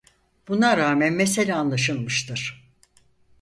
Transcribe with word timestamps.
Buna 0.47 0.77
rağmen 0.77 1.13
mesele 1.13 1.53
anlaşılmıştır. 1.55 2.71